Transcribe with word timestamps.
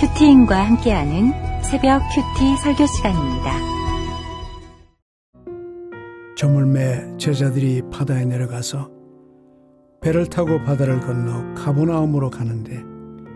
큐티인과 0.00 0.64
함께하는 0.64 1.32
새벽 1.60 2.00
큐티 2.14 2.56
설교 2.58 2.86
시간입니다. 2.86 3.52
저물매 6.36 7.16
제자들이 7.18 7.82
바다에 7.90 8.24
내려가서 8.24 8.88
배를 10.00 10.26
타고 10.26 10.62
바다를 10.62 11.00
건너 11.00 11.52
가보나움으로 11.54 12.30
가는데 12.30 12.80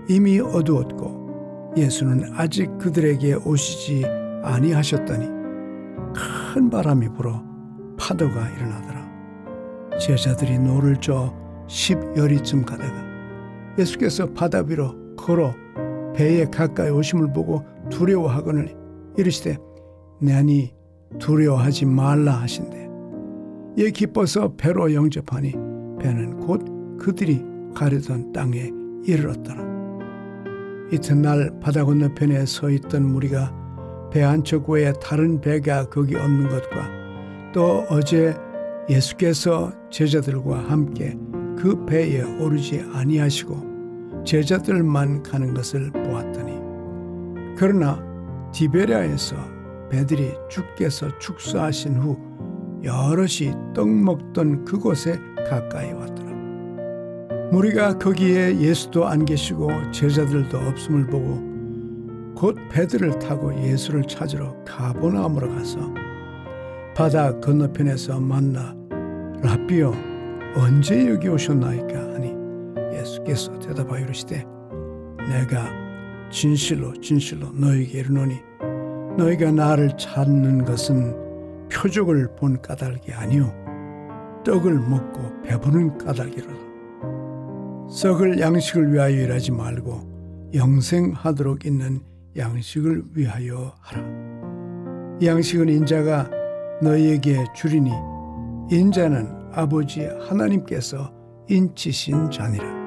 이미 0.08 0.38
어두웠고 0.38 1.72
예수는 1.76 2.32
아직 2.36 2.78
그들에게 2.78 3.34
오시지 3.44 4.04
아니하셨더니 4.44 5.26
큰 6.14 6.70
바람이 6.70 7.08
불어 7.08 7.42
파도가 7.98 8.50
일어나더라. 8.50 9.98
제자들이 9.98 10.60
노를 10.60 10.96
저 11.00 11.34
십여리쯤 11.66 12.64
가다가 12.64 13.02
예수께서 13.80 14.26
바다 14.26 14.62
위로 14.64 14.94
걸어 15.16 15.52
배에 16.14 16.44
가까이 16.46 16.90
오심을 16.90 17.32
보고 17.32 17.64
두려워하거늘 17.90 18.74
이르시되 19.16 19.56
내니 20.20 20.72
두려워하지 21.18 21.86
말라 21.86 22.32
하신대. 22.32 22.88
예 23.78 23.90
기뻐서 23.90 24.54
배로 24.56 24.92
영접하니 24.92 25.52
배는 26.00 26.40
곧 26.40 26.98
그들이 26.98 27.42
가려던 27.74 28.32
땅에 28.32 28.70
이르렀더라. 29.04 29.62
이튿날 30.92 31.58
바다 31.60 31.84
건너편에 31.84 32.44
서 32.44 32.68
있던 32.70 33.06
무리가 33.06 33.52
배 34.12 34.20
한쪽 34.20 34.68
외에 34.68 34.92
다른 35.02 35.40
배가 35.40 35.88
거기 35.88 36.14
없는 36.14 36.48
것과 36.48 36.90
또 37.54 37.84
어제 37.88 38.34
예수께서 38.90 39.72
제자들과 39.90 40.58
함께 40.68 41.16
그 41.56 41.86
배에 41.86 42.22
오르지 42.22 42.84
아니하시고 42.92 43.71
제자들만 44.24 45.22
가는 45.22 45.54
것을 45.54 45.90
보았더니 45.90 46.60
그러나 47.56 48.02
디베리아에서 48.52 49.36
배들이 49.90 50.32
주께서 50.48 51.16
축사하신 51.18 51.96
후 51.96 52.16
여럿이 52.82 53.52
떡 53.74 53.88
먹던 53.88 54.64
그곳에 54.64 55.18
가까이 55.48 55.92
왔더라. 55.92 56.32
무리가 57.50 57.98
거기에 57.98 58.58
예수도 58.58 59.06
안 59.06 59.24
계시고 59.24 59.92
제자들도 59.92 60.58
없음을 60.58 61.06
보고 61.06 61.52
곧 62.34 62.56
배들을 62.70 63.18
타고 63.18 63.54
예수를 63.62 64.02
찾으러 64.04 64.56
가보나움으로 64.64 65.48
가서 65.50 65.92
바다 66.94 67.38
건너편에서 67.40 68.18
만나 68.18 68.74
라비오 69.42 69.92
언제 70.56 71.08
여기 71.08 71.28
오셨나이까 71.28 72.14
하니 72.14 72.31
예수께서 73.26 73.58
대답하여 73.58 74.04
이르시되 74.04 74.44
내가 75.18 75.70
진실로 76.30 76.92
진실로 77.00 77.50
너에게 77.52 78.00
이르노니 78.00 78.36
너희가 79.16 79.52
나를 79.52 79.96
찾는 79.96 80.64
것은 80.64 81.68
표적을 81.70 82.34
본 82.36 82.60
까닭이 82.60 83.12
아니요 83.12 83.52
떡을 84.44 84.74
먹고 84.74 85.42
배부른 85.42 85.98
까닭이로다 85.98 86.62
썩을 87.90 88.40
양식을 88.40 88.92
위하여 88.92 89.22
일하지 89.22 89.52
말고 89.52 90.50
영생하도록 90.54 91.64
있는 91.66 92.00
양식을 92.36 93.04
위하여 93.14 93.74
하라 93.80 94.02
이 95.20 95.26
양식은 95.26 95.68
인자가 95.68 96.28
너희에게 96.82 97.44
주리니 97.54 97.90
인자는 98.70 99.42
아버지 99.52 100.06
하나님께서 100.06 101.12
인치신 101.48 102.30
자니라. 102.30 102.81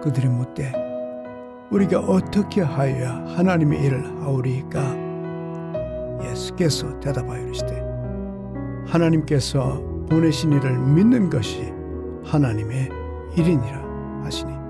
그들이 0.00 0.28
묻되 0.28 0.72
우리가 1.70 2.00
어떻게 2.00 2.62
하여야 2.62 3.12
하나님의 3.36 3.84
일을 3.84 4.04
하오리까? 4.22 5.10
예수께서 6.24 6.98
대답하여 7.00 7.42
이르시되 7.44 7.80
하나님께서 8.86 9.80
보내신 10.08 10.52
이를 10.52 10.78
믿는 10.78 11.30
것이 11.30 11.62
하나님의 12.24 12.88
일이니라 13.36 14.22
하시니 14.24 14.60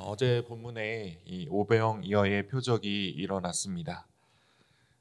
어제 0.00 0.42
본문에 0.48 1.20
이 1.26 1.46
오병이어의 1.50 2.48
표적이 2.48 3.10
일어났습니다. 3.10 4.08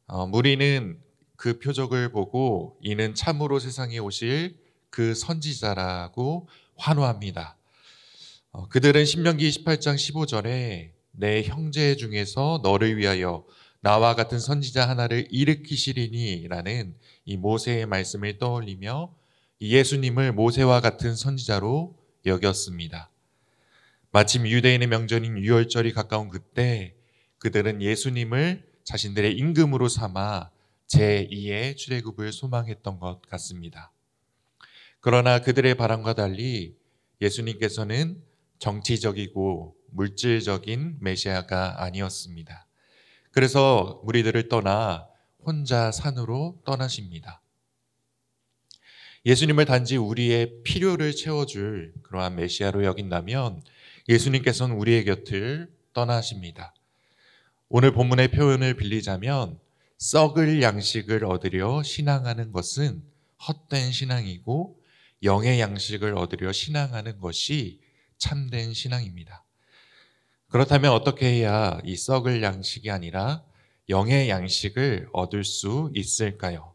어, 0.06 0.28
무리는 0.28 1.02
그 1.38 1.60
표적을 1.60 2.12
보고 2.12 2.78
이는 2.82 3.16
참으로 3.16 3.60
세상에 3.60 4.00
오실 4.00 4.58
그 4.90 5.14
선지자라고 5.14 6.50
환호합니다. 6.76 7.56
어, 8.52 8.68
그들은 8.68 9.06
신명기 9.06 9.48
28장 9.50 9.96
15절에 9.96 10.92
내 11.12 11.44
형제 11.44 11.96
중에서 11.96 12.60
너를 12.64 12.98
위하여 12.98 13.46
나와 13.82 14.16
같은 14.16 14.40
선지자 14.40 14.90
하나를 14.90 15.28
일으키시리니라는 15.30 16.96
이 17.26 17.38
모세의 17.38 17.86
말씀을 17.86 18.40
떠올리며 18.40 19.14
예수님을 19.62 20.34
모세와 20.34 20.82
같은 20.82 21.16
선지자로 21.16 21.96
여겼습니다. 22.26 23.12
마침 24.12 24.48
유대인의 24.48 24.88
명절인 24.88 25.38
유월절이 25.38 25.94
가까운 25.94 26.30
그때 26.30 26.96
그들은 27.38 27.82
예수님을 27.84 28.68
자신들의 28.84 29.38
임금으로 29.38 29.88
삼아 29.88 30.50
제2의 30.88 31.78
출애굽을 31.78 32.32
소망했던 32.32 33.00
것 33.00 33.22
같습니다. 33.30 33.92
그러나 35.00 35.40
그들의 35.40 35.76
바람과 35.76 36.14
달리 36.14 36.76
예수님께서는 37.22 38.22
정치적이고 38.60 39.76
물질적인 39.92 40.98
메시아가 41.00 41.84
아니었습니다. 41.84 42.68
그래서 43.32 44.02
무리들을 44.04 44.50
떠나 44.50 45.08
혼자 45.40 45.92
산으로 45.92 46.62
떠나십니다. 46.66 47.42
예수님을 49.26 49.66
단지 49.66 49.98
우리의 49.98 50.64
필요를 50.64 51.16
채워줄 51.16 51.94
그러한 52.04 52.36
메시아로 52.36 52.86
여긴다면 52.86 53.62
예수님께서는 54.08 54.76
우리의 54.76 55.06
곁을 55.06 55.70
떠나십니다. 55.94 56.74
오늘 57.70 57.92
본문의 57.92 58.30
표현을 58.30 58.76
빌리자면 58.76 59.60
썩을 59.98 60.62
양식을 60.62 61.26
얻으려 61.26 61.82
신앙하는 61.84 62.52
것은 62.52 63.04
헛된 63.48 63.92
신앙이고 63.92 64.80
영의 65.24 65.60
양식을 65.60 66.16
얻으려 66.18 66.52
신앙하는 66.52 67.20
것이 67.20 67.82
참된 68.18 68.74
신앙입니다. 68.74 69.44
그렇다면 70.50 70.92
어떻게 70.92 71.28
해야 71.28 71.80
이 71.84 71.96
썩을 71.96 72.42
양식이 72.44 72.90
아니라 72.92 73.44
영의 73.90 74.30
양식을 74.30 75.10
얻을 75.14 75.44
수 75.44 75.92
있을까요? 75.96 76.74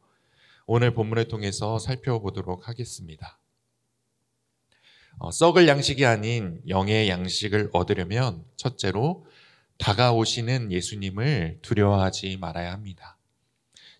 오늘 0.66 0.94
본문을 0.94 1.28
통해서 1.28 1.78
살펴보도록 1.78 2.68
하겠습니다. 2.68 3.38
어, 5.18 5.30
썩을 5.30 5.68
양식이 5.68 6.04
아닌 6.04 6.60
영의 6.68 7.08
양식을 7.08 7.70
얻으려면 7.72 8.44
첫째로 8.56 9.26
다가오시는 9.82 10.70
예수님을 10.70 11.58
두려워하지 11.60 12.36
말아야 12.36 12.72
합니다. 12.72 13.16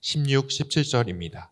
16, 0.01 0.47
17절입니다. 0.47 1.49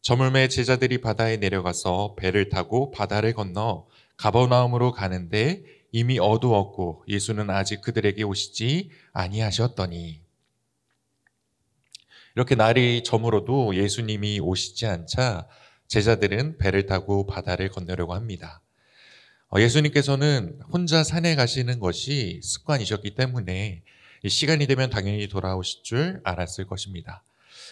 저물매 0.00 0.48
제자들이 0.48 1.02
바다에 1.02 1.36
내려가서 1.36 2.14
배를 2.16 2.48
타고 2.48 2.90
바다를 2.90 3.34
건너 3.34 3.86
가버나움으로 4.16 4.92
가는데 4.92 5.64
이미 5.92 6.18
어두웠고 6.18 7.04
예수는 7.06 7.50
아직 7.50 7.82
그들에게 7.82 8.22
오시지 8.22 8.88
아니하셨더니 9.12 10.22
이렇게 12.34 12.54
날이 12.54 13.04
저물어도 13.04 13.76
예수님이 13.76 14.40
오시지 14.40 14.86
않자 14.86 15.46
제자들은 15.88 16.56
배를 16.56 16.86
타고 16.86 17.26
바다를 17.26 17.68
건너려고 17.68 18.14
합니다. 18.14 18.61
어, 19.54 19.60
예수님께서는 19.60 20.60
혼자 20.72 21.04
산에 21.04 21.36
가시는 21.36 21.78
것이 21.78 22.40
습관이셨기 22.42 23.14
때문에 23.14 23.82
시간이 24.26 24.66
되면 24.66 24.88
당연히 24.88 25.28
돌아오실 25.28 25.82
줄 25.82 26.20
알았을 26.24 26.66
것입니다. 26.66 27.22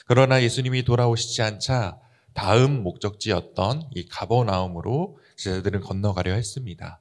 그러나 0.06 0.43
예수님이 0.43 0.82
돌아오시지 0.82 1.41
않자 1.41 1.99
다음 2.35 2.82
목적지였던 2.82 3.91
이 3.94 4.06
가버나움으로 4.09 5.19
제자들은 5.37 5.81
건너가려 5.81 6.35
했습니다. 6.35 7.00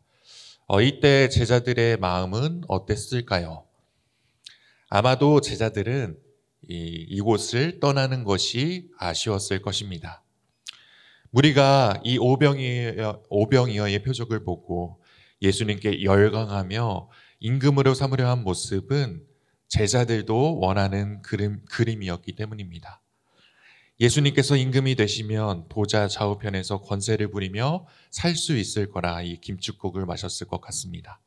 어, 0.67 0.81
이때 0.81 1.27
제자들의 1.27 1.97
마음은 1.97 2.61
어땠을까요? 2.69 3.65
아마도 4.87 5.41
제자들은 5.41 6.17
이, 6.69 7.05
이곳을 7.09 7.81
떠나는 7.81 8.23
것이 8.23 8.89
아쉬웠을 8.97 9.61
것입니다. 9.61 10.23
우리가 11.31 12.01
이 12.03 12.17
오병이어, 12.17 13.23
오병이어의 13.29 14.03
표적을 14.03 14.43
보고 14.43 15.01
예수님께 15.41 16.03
열광하며 16.03 17.09
임금으로 17.39 17.93
삼으려 17.93 18.29
한 18.29 18.43
모습은 18.43 19.23
제자들도 19.67 20.59
원하는 20.59 21.21
그림, 21.21 21.63
그림이었기 21.65 22.33
때문입니다. 22.33 23.01
예수님께서 23.99 24.55
임금이 24.55 24.95
되시면 24.95 25.67
보좌 25.69 26.07
좌우편에서 26.07 26.81
권세를 26.81 27.29
부리며 27.31 27.85
살 28.09 28.35
수 28.35 28.55
있을 28.57 28.89
거라 28.89 29.21
이 29.21 29.39
김축국을 29.39 30.05
마셨을 30.05 30.47
것 30.47 30.61
같습니다. 30.61 31.19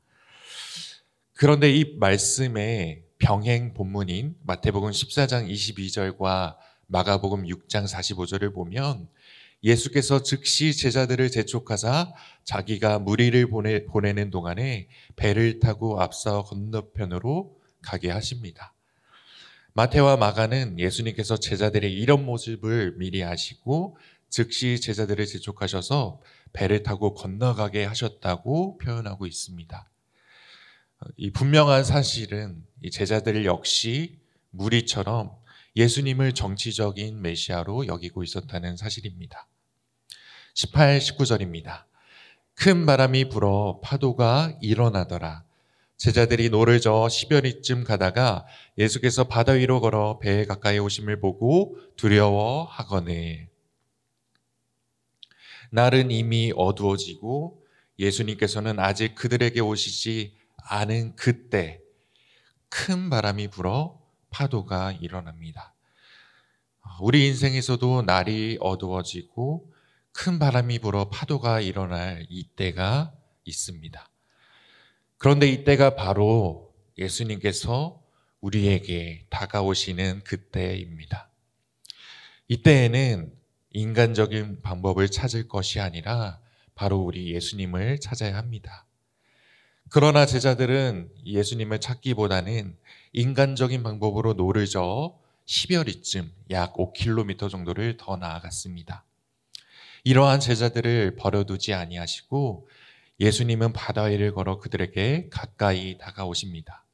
그런데 1.34 1.70
이 1.70 1.96
말씀의 1.98 3.04
병행 3.18 3.74
본문인 3.74 4.36
마태복음 4.42 4.90
14장 4.90 5.48
22절과 5.48 6.56
마가복음 6.86 7.44
6장 7.44 7.86
45절을 7.88 8.52
보면 8.54 9.08
예수께서 9.64 10.22
즉시 10.22 10.74
제자들을 10.74 11.30
재촉하사 11.30 12.12
자기가 12.44 12.98
무리를 12.98 13.48
보내, 13.48 13.84
보내는 13.86 14.30
동안에 14.30 14.88
배를 15.16 15.60
타고 15.60 16.00
앞서 16.00 16.42
건너편으로 16.44 17.56
가게 17.80 18.10
하십니다. 18.10 18.74
마태와 19.74 20.16
마가는 20.16 20.78
예수님께서 20.78 21.38
제자들의 21.38 21.92
이런 21.92 22.26
모습을 22.26 22.96
미리 22.98 23.22
아시고 23.24 23.96
즉시 24.28 24.80
제자들을 24.80 25.24
재촉하셔서 25.26 26.20
배를 26.52 26.82
타고 26.82 27.14
건너가게 27.14 27.84
하셨다고 27.84 28.78
표현하고 28.78 29.26
있습니다. 29.26 29.88
이 31.16 31.30
분명한 31.30 31.84
사실은 31.84 32.64
이 32.82 32.90
제자들 32.90 33.44
역시 33.44 34.20
무리처럼 34.50 35.30
예수님을 35.74 36.32
정치적인 36.32 37.22
메시아로 37.22 37.86
여기고 37.86 38.22
있었다는 38.22 38.76
사실입니다. 38.76 39.48
18, 40.54 40.98
19절입니다. 40.98 41.84
큰 42.54 42.84
바람이 42.84 43.30
불어 43.30 43.80
파도가 43.82 44.58
일어나더라. 44.60 45.44
제자들이 45.96 46.50
노를 46.50 46.80
저어 46.80 47.08
십여 47.08 47.43
리쯤 47.43 47.84
가다가 47.84 48.46
예수께서 48.76 49.24
바다 49.24 49.52
위로 49.52 49.80
걸어 49.80 50.18
배에 50.18 50.44
가까이 50.44 50.78
오심을 50.78 51.20
보고 51.20 51.78
두려워하거늘. 51.96 53.48
날은 55.70 56.10
이미 56.10 56.52
어두워지고 56.54 57.62
예수님께서는 57.98 58.78
아직 58.78 59.14
그들에게 59.14 59.60
오시지 59.60 60.34
않은 60.64 61.16
그때 61.16 61.80
큰 62.68 63.08
바람이 63.08 63.48
불어 63.48 63.98
파도가 64.30 64.92
일어납니다. 65.00 65.74
우리 67.00 67.26
인생에서도 67.28 68.02
날이 68.02 68.58
어두워지고 68.60 69.71
큰 70.12 70.38
바람이 70.38 70.78
불어 70.78 71.08
파도가 71.08 71.60
일어날 71.60 72.26
이때가 72.28 73.12
있습니다. 73.44 74.08
그런데 75.18 75.48
이때가 75.48 75.94
바로 75.94 76.74
예수님께서 76.98 78.02
우리에게 78.40 79.26
다가오시는 79.30 80.22
그때입니다. 80.24 81.30
이때에는 82.48 83.32
인간적인 83.70 84.62
방법을 84.62 85.08
찾을 85.08 85.48
것이 85.48 85.80
아니라 85.80 86.40
바로 86.74 86.98
우리 86.98 87.32
예수님을 87.34 88.00
찾아야 88.00 88.36
합니다. 88.36 88.86
그러나 89.88 90.26
제자들은 90.26 91.10
예수님을 91.24 91.80
찾기보다는 91.80 92.76
인간적인 93.12 93.82
방법으로 93.82 94.34
노를 94.34 94.66
저어 94.66 95.18
10여리쯤 95.46 96.30
약 96.50 96.74
5km 96.74 97.50
정도를 97.50 97.96
더 97.96 98.16
나아갔습니다. 98.16 99.04
이러한 100.04 100.40
제자들을 100.40 101.16
버려두지 101.16 101.74
아니하시고 101.74 102.68
예수님은 103.20 103.72
바다 103.72 104.04
위를 104.04 104.32
걸어 104.34 104.58
그들에게 104.58 105.28
가까이 105.30 105.96
다가오십니다. 105.98 106.84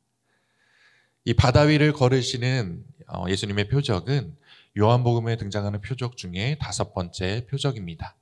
이 1.25 1.34
바다 1.34 1.62
위를 1.62 1.93
걸으시는 1.93 2.84
어, 3.08 3.25
예수님의 3.28 3.69
표적은 3.69 4.37
요한복음에 4.78 5.37
등장하는 5.37 5.81
표적 5.81 6.16
중에 6.16 6.58
다섯 6.60 6.93
번째 6.93 7.46
표적입니다. 7.50 8.16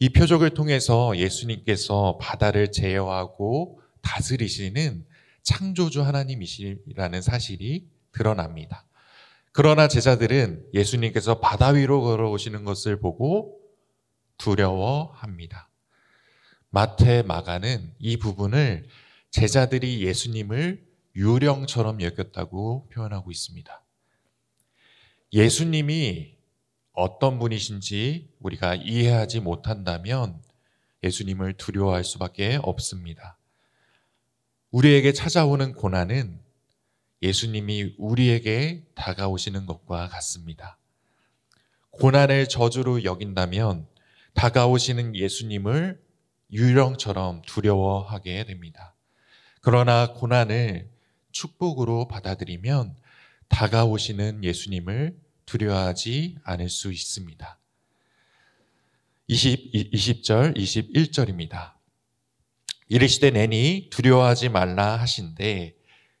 이 0.00 0.08
표적을 0.08 0.50
통해서 0.50 1.16
예수님께서 1.16 2.18
바다를 2.20 2.72
제어하고 2.72 3.80
다스리시는 4.02 5.06
창조주 5.42 6.02
하나님이시라는 6.02 7.22
사실이 7.22 7.86
드러납니다. 8.12 8.84
그러나 9.56 9.86
제자들은 9.86 10.70
예수님께서 10.74 11.38
바다 11.38 11.68
위로 11.68 12.02
걸어오시는 12.02 12.64
것을 12.64 12.98
보고 12.98 13.60
두려워합니다. 14.36 15.70
마태, 16.70 17.22
마가는 17.22 17.94
이 18.00 18.16
부분을 18.16 18.88
제자들이 19.30 20.04
예수님을 20.04 20.84
유령처럼 21.14 22.02
여겼다고 22.02 22.88
표현하고 22.88 23.30
있습니다. 23.30 23.84
예수님이 25.32 26.34
어떤 26.92 27.38
분이신지 27.38 28.34
우리가 28.40 28.74
이해하지 28.74 29.38
못한다면 29.38 30.42
예수님을 31.04 31.52
두려워할 31.58 32.02
수밖에 32.02 32.58
없습니다. 32.60 33.38
우리에게 34.72 35.12
찾아오는 35.12 35.74
고난은 35.74 36.43
예수님이 37.24 37.94
우리에게 37.96 38.84
다가오시는 38.94 39.64
것과 39.64 40.08
같습니다. 40.08 40.78
고난을 41.90 42.48
저주로 42.50 43.02
여긴다면 43.02 43.86
다가오시는 44.34 45.16
예수님을 45.16 46.02
유령처럼 46.52 47.42
두려워하게 47.46 48.44
됩니다. 48.44 48.94
그러나 49.62 50.12
고난을 50.12 50.90
축복으로 51.32 52.08
받아들이면 52.08 52.94
다가오시는 53.48 54.44
예수님을 54.44 55.18
두려워하지 55.46 56.36
않을 56.44 56.68
수 56.68 56.92
있습니다. 56.92 57.58
20, 59.28 59.72
20절, 59.72 60.56
21절입니다. 60.58 61.72
이르시되 62.88 63.30
내니 63.30 63.88
두려워하지 63.90 64.50
말라 64.50 64.96
하신데 64.96 65.73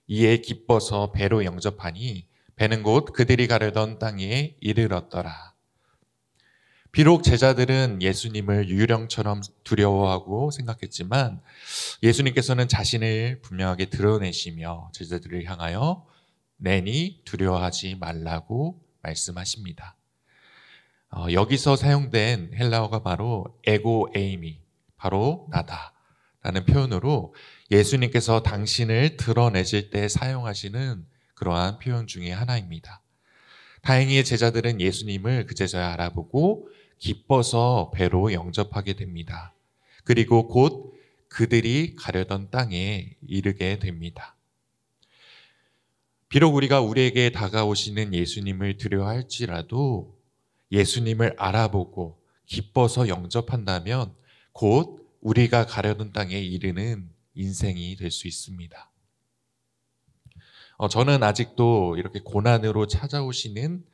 이에 0.06 0.38
기뻐서 0.38 1.12
배로 1.12 1.44
영접하니 1.44 2.26
배는 2.56 2.82
곧 2.82 3.06
그들이 3.12 3.46
가려던 3.46 3.98
땅에 3.98 4.56
이르렀더라. 4.60 5.54
비록 6.92 7.24
제자들은 7.24 8.02
예수님을 8.02 8.68
유령처럼 8.68 9.40
두려워하고 9.64 10.52
생각했지만 10.52 11.42
예수님께서는 12.04 12.68
자신을 12.68 13.40
분명하게 13.42 13.86
드러내시며 13.86 14.90
제자들을 14.92 15.44
향하여 15.44 16.06
내니 16.56 17.22
두려워하지 17.24 17.96
말라고 17.96 18.80
말씀하십니다. 19.02 19.96
어, 21.10 21.26
여기서 21.32 21.74
사용된 21.74 22.52
헬라어가 22.54 23.02
바로 23.02 23.58
에고 23.66 24.08
에이미, 24.14 24.60
바로 24.96 25.48
나다라는 25.50 26.64
표현으로 26.66 27.34
예수님께서 27.70 28.42
당신을 28.42 29.16
드러내실 29.16 29.90
때 29.90 30.08
사용하시는 30.08 31.06
그러한 31.34 31.78
표현 31.78 32.06
중의 32.06 32.34
하나입니다. 32.34 33.02
다행히 33.82 34.24
제자들은 34.24 34.80
예수님을 34.80 35.46
그제서야 35.46 35.92
알아보고 35.92 36.68
기뻐서 36.98 37.90
배로 37.94 38.32
영접하게 38.32 38.94
됩니다. 38.94 39.54
그리고 40.04 40.48
곧 40.48 40.94
그들이 41.28 41.96
가려던 41.96 42.50
땅에 42.50 43.16
이르게 43.26 43.78
됩니다. 43.78 44.36
비록 46.28 46.54
우리가 46.54 46.80
우리에게 46.80 47.30
다가오시는 47.30 48.14
예수님을 48.14 48.78
두려워할지라도 48.78 50.16
예수님을 50.72 51.34
알아보고 51.38 52.20
기뻐서 52.46 53.08
영접한다면 53.08 54.14
곧 54.52 55.08
우리가 55.20 55.66
가려던 55.66 56.12
땅에 56.12 56.38
이르는 56.38 57.13
인생이 57.34 57.96
될 57.96 58.10
수 58.10 58.28
있습니다. 58.28 58.90
어, 60.76 60.88
저는 60.88 61.22
아직도 61.22 61.96
이렇게 61.98 62.20
고난으로 62.20 62.86
찾아오시는 62.86 63.84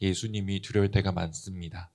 예수님이 0.00 0.62
두려울 0.62 0.90
때가 0.90 1.12
많습니다. 1.12 1.90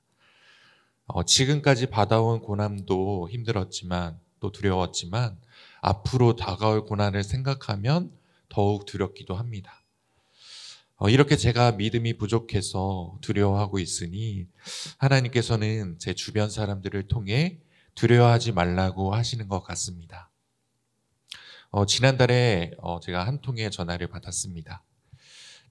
어, 1.08 1.24
지금까지 1.24 1.88
받아온 1.88 2.40
고난도 2.42 3.30
힘들었지만 3.30 4.20
또 4.40 4.52
두려웠지만 4.52 5.40
앞으로 5.82 6.36
다가올 6.36 6.86
고난을 6.86 7.24
생각하면 7.24 8.12
더욱 8.50 8.86
두렵기도 8.86 9.36
합니다. 9.36 9.84
어, 10.98 11.10
이렇게 11.10 11.36
제가 11.36 11.74
믿음이 11.74 12.18
부족해서 12.18 13.18
두려워하고 13.22 13.80
있으니 13.80 14.48
하나님께서는 14.98 15.98
제 16.00 16.14
주변 16.14 16.50
사람들을 16.50 17.08
통해 17.08 17.60
두려워하지 17.96 18.52
말라고 18.54 19.14
하시는 19.14 19.48
것 19.48 19.62
같습니다. 19.64 20.30
어, 21.78 21.86
지난달에 21.86 22.72
어, 22.78 23.02
제가 23.02 23.28
한 23.28 23.42
통의 23.42 23.70
전화를 23.70 24.08
받았습니다. 24.08 24.82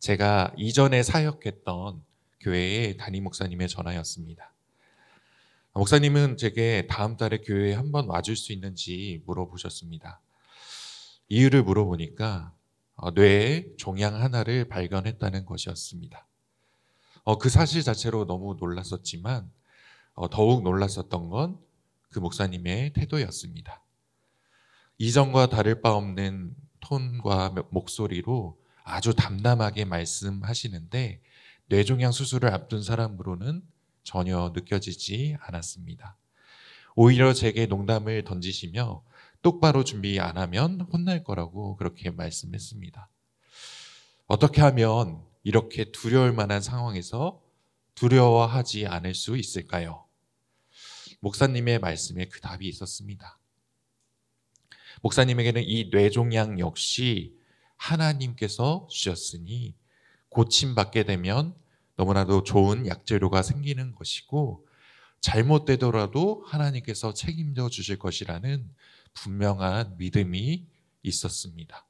제가 0.00 0.52
이전에 0.58 1.02
사역했던 1.02 2.04
교회의 2.40 2.98
담임 2.98 3.24
목사님의 3.24 3.70
전화였습니다. 3.70 4.52
목사님은 5.72 6.36
제게 6.36 6.86
다음 6.90 7.16
달에 7.16 7.38
교회에 7.38 7.72
한번 7.72 8.06
와줄 8.06 8.36
수 8.36 8.52
있는지 8.52 9.22
물어보셨습니다. 9.24 10.20
이유를 11.30 11.62
물어보니까 11.62 12.52
어, 12.96 13.10
뇌에 13.12 13.74
종양 13.78 14.14
하나를 14.14 14.68
발견했다는 14.68 15.46
것이었습니다. 15.46 16.26
어, 17.22 17.38
그 17.38 17.48
사실 17.48 17.82
자체로 17.82 18.26
너무 18.26 18.56
놀랐었지만 18.60 19.50
어, 20.12 20.28
더욱 20.28 20.64
놀랐었던 20.64 21.30
건 21.30 21.64
그 22.14 22.20
목사님의 22.20 22.92
태도였습니다. 22.92 23.83
이전과 24.98 25.48
다를 25.48 25.80
바 25.80 25.94
없는 25.94 26.54
톤과 26.80 27.54
목소리로 27.70 28.58
아주 28.84 29.14
담담하게 29.14 29.86
말씀하시는데 29.86 31.20
뇌종양 31.66 32.12
수술을 32.12 32.52
앞둔 32.52 32.82
사람으로는 32.82 33.62
전혀 34.04 34.52
느껴지지 34.54 35.36
않았습니다. 35.40 36.16
오히려 36.94 37.32
제게 37.32 37.66
농담을 37.66 38.22
던지시며 38.24 39.02
똑바로 39.42 39.82
준비 39.82 40.20
안 40.20 40.38
하면 40.38 40.82
혼날 40.92 41.24
거라고 41.24 41.76
그렇게 41.76 42.10
말씀했습니다. 42.10 43.08
어떻게 44.26 44.60
하면 44.60 45.24
이렇게 45.42 45.90
두려울 45.90 46.32
만한 46.32 46.60
상황에서 46.62 47.42
두려워하지 47.94 48.86
않을 48.86 49.14
수 49.14 49.36
있을까요? 49.36 50.06
목사님의 51.20 51.78
말씀에 51.78 52.26
그 52.26 52.40
답이 52.40 52.68
있었습니다. 52.68 53.38
목사님에게는 55.04 55.64
이 55.66 55.90
뇌종양 55.92 56.58
역시 56.60 57.36
하나님께서 57.76 58.88
주셨으니 58.90 59.74
고침받게 60.30 61.04
되면 61.04 61.54
너무나도 61.96 62.42
좋은 62.42 62.86
약재료가 62.86 63.42
생기는 63.42 63.94
것이고 63.94 64.66
잘못되더라도 65.20 66.42
하나님께서 66.46 67.12
책임져 67.12 67.68
주실 67.68 67.98
것이라는 67.98 68.66
분명한 69.12 69.98
믿음이 69.98 70.66
있었습니다. 71.02 71.86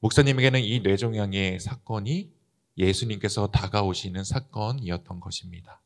목사님에게는 0.00 0.62
이 0.62 0.80
뇌종양의 0.80 1.60
사건이 1.60 2.32
예수님께서 2.78 3.48
다가오시는 3.48 4.24
사건이었던 4.24 5.20
것입니다. 5.20 5.82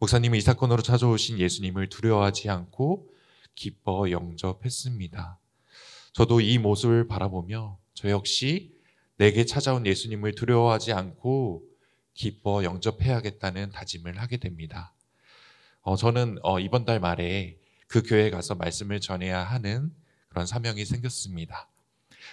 목사님은 0.00 0.38
이 0.38 0.40
사건으로 0.40 0.82
찾아오신 0.82 1.38
예수님을 1.38 1.90
두려워하지 1.90 2.50
않고 2.50 3.15
기뻐 3.56 4.10
영접했습니다. 4.10 5.40
저도 6.12 6.40
이 6.40 6.58
모습을 6.58 7.08
바라보며 7.08 7.78
저 7.94 8.10
역시 8.10 8.72
내게 9.16 9.44
찾아온 9.44 9.86
예수님을 9.86 10.34
두려워하지 10.34 10.92
않고 10.92 11.64
기뻐 12.14 12.62
영접해야겠다는 12.62 13.70
다짐을 13.70 14.20
하게 14.20 14.36
됩니다. 14.36 14.94
어, 15.82 15.96
저는 15.96 16.38
어, 16.42 16.60
이번 16.60 16.84
달 16.84 17.00
말에 17.00 17.58
그 17.88 18.02
교회에 18.02 18.30
가서 18.30 18.54
말씀을 18.54 19.00
전해야 19.00 19.42
하는 19.42 19.92
그런 20.28 20.46
사명이 20.46 20.84
생겼습니다. 20.84 21.68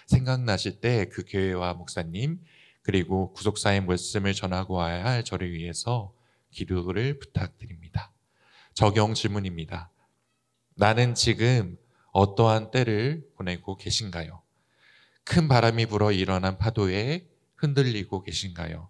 생각나실 0.08 0.82
때 0.82 1.10
그 1.10 1.24
교회와 1.28 1.74
목사님 1.74 2.42
그리고 2.82 3.32
구속사의 3.34 3.86
말씀을 3.86 4.34
전하고 4.34 4.76
와야 4.76 5.06
할 5.06 5.24
저를 5.24 5.54
위해서 5.54 6.14
기도를 6.52 7.20
부탁드립니다. 7.20 8.12
적용 8.74 9.14
질문입니다. 9.14 9.90
나는 10.76 11.14
지금 11.16 11.78
어떠한 12.12 12.72
때를 12.72 13.28
보내고 13.36 13.78
계신가요? 13.78 14.42
큰 15.24 15.48
바람이 15.48 15.86
불어 15.86 16.12
일어난 16.12 16.58
파도에 16.58 17.28
흔들리고 17.56 18.24
계신가요? 18.24 18.90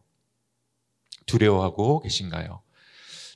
두려워하고 1.26 2.02
계신가요? 2.02 2.62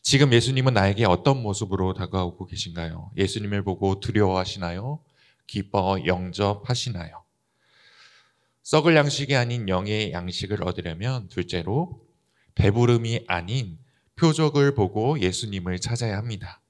지금 0.01 0.31
예수님은 0.31 0.73
나에게 0.73 1.05
어떤 1.05 1.41
모습으로 1.41 1.93
다가오고 1.93 2.45
계신가요? 2.45 3.11
예수님을 3.17 3.63
보고 3.63 3.99
두려워하시나요? 3.99 5.03
기뻐 5.45 5.99
영접하시나요? 6.05 7.23
썩을 8.63 8.95
양식이 8.95 9.35
아닌 9.35 9.69
영의 9.69 10.11
양식을 10.11 10.63
얻으려면 10.63 11.29
둘째로 11.29 12.01
배부름이 12.55 13.25
아닌 13.27 13.77
표적을 14.15 14.75
보고 14.75 15.19
예수님을 15.19 15.79
찾아야 15.79 16.17
합니다. 16.17 16.61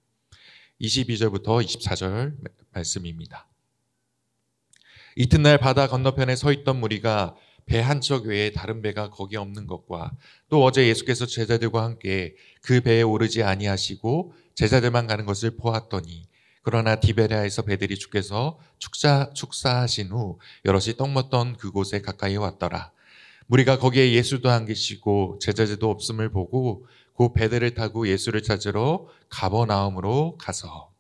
22절부터 0.81 1.63
24절 1.65 2.36
말씀입니다. 2.74 3.48
이튿날 5.15 5.57
바다 5.57 5.88
건너편에 5.88 6.36
서 6.36 6.51
있던 6.51 6.79
무리가 6.79 7.36
배 7.65 7.79
한척 7.79 8.25
외에 8.25 8.51
다른 8.51 8.81
배가 8.81 9.10
거기 9.10 9.36
없는 9.36 9.67
것과 9.67 10.12
또 10.50 10.63
어제 10.63 10.88
예수께서 10.88 11.25
제자들과 11.25 11.84
함께 11.84 12.36
그 12.62 12.81
배에 12.81 13.01
오르지 13.01 13.43
아니하시고 13.43 14.34
제자들만 14.55 15.07
가는 15.07 15.25
것을 15.25 15.57
보았더니 15.57 16.27
그러나 16.62 17.00
디베레아에서 17.00 17.63
배들이 17.63 17.98
주께서 17.98 18.60
축사, 18.77 19.31
축사하신 19.34 20.10
후 20.10 20.39
여럿이 20.65 20.98
떡 20.98 21.12
먹던 21.12 21.57
그곳에 21.57 22.01
가까이 22.01 22.36
왔더라. 22.36 22.91
무리가 23.48 23.79
거기에 23.79 24.12
예수도 24.12 24.50
안 24.50 24.65
계시고 24.65 25.39
제자들도 25.41 25.89
없음을 25.89 26.29
보고 26.29 26.86
그 27.17 27.33
배들을 27.33 27.74
타고 27.74 28.07
예수를 28.07 28.43
찾으러 28.43 29.07
가버나움으로 29.29 30.38
가서 30.38 30.93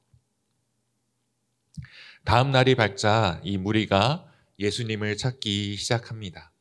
다음 2.23 2.51
날이 2.51 2.73
밝자 2.73 3.39
이 3.43 3.57
무리가 3.57 4.25
예수님을 4.57 5.17
찾기 5.17 5.75
시작합니다. 5.77 6.51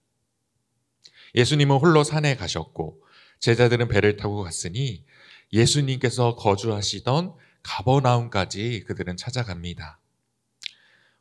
예수님은 1.35 1.77
홀로 1.79 2.05
산에 2.05 2.37
가셨고 2.37 3.03
제자들은 3.41 3.89
배를 3.89 4.17
타고 4.17 4.43
갔으니 4.43 5.05
예수님께서 5.53 6.37
거주하시던 6.37 7.35
가버나움까지 7.63 8.85
그들은 8.87 9.17
찾아갑니다. 9.17 9.99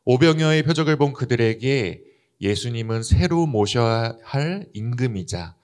오병여의 0.04 0.62
표적을 0.62 0.96
본 0.96 1.14
그들에게 1.14 2.04
예수님은 2.42 3.02
새로 3.02 3.46
모셔야 3.46 4.16
할 4.22 4.68
임금이자 4.74 5.56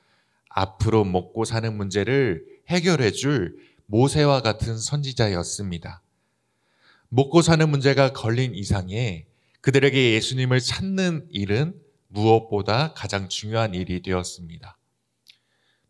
앞으로 0.49 1.05
먹고 1.05 1.45
사는 1.45 1.77
문제를 1.77 2.52
해결해 2.69 3.11
줄 3.13 3.57
모세와 3.87 4.43
같은 4.43 4.79
선지자였습니다. 4.79 6.03
먹고 7.09 7.43
사는 7.43 7.69
문제가 7.69 8.13
걸린 8.13 8.55
이상에 8.55 9.27
그들에게 9.61 10.15
예수님을 10.15 10.61
찾는 10.61 11.29
일은 11.31 11.75
무엇보다 12.09 12.95
가장 12.95 13.29
중요한 13.29 13.75
일이 13.75 14.03
되었습니다. 14.03 14.79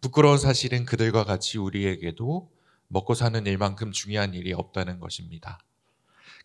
부끄러운 0.00 0.36
사실은 0.36 0.84
그들과 0.84 1.24
같이 1.24 1.58
우리에게도 1.58 2.50
먹고 2.88 3.14
사는 3.14 3.46
일만큼 3.46 3.92
중요한 3.92 4.34
일이 4.34 4.52
없다는 4.52 4.98
것입니다. 4.98 5.58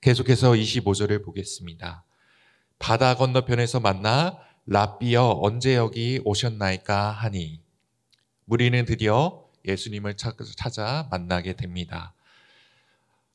계속해서 0.01 0.51
25절을 0.51 1.25
보겠습니다. 1.25 2.05
바다 2.79 3.15
건너편에서 3.15 3.79
만나 3.79 4.37
라비어 4.67 5.39
언제 5.41 5.75
여기 5.75 6.21
오셨나이까 6.23 7.11
하니 7.11 7.61
무리는 8.45 8.85
드디어 8.85 9.46
예수님을 9.67 10.15
찾아 10.15 11.07
만나게 11.11 11.53
됩니다. 11.53 12.13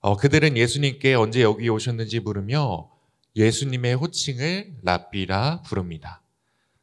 어, 0.00 0.16
그들은 0.16 0.56
예수님께 0.56 1.14
언제 1.14 1.42
여기 1.42 1.68
오셨는지 1.68 2.20
물으며 2.20 2.90
예수님의 3.36 3.94
호칭을 3.94 4.78
라비라 4.82 5.62
부릅니다. 5.62 6.22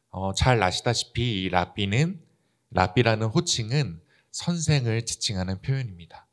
어, 0.08 0.32
잘 0.34 0.62
아시다시피 0.62 1.42
이 1.42 1.48
라비는 1.50 2.20
라비라는 2.70 3.26
호칭은 3.28 4.00
선생을 4.30 5.04
지칭하는 5.04 5.60
표현입니다. 5.60 6.26